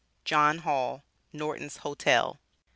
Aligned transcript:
JOHN 0.25 0.57
HALL 0.61 1.03
Nortons 1.31 1.77
Hotel. 1.85 2.39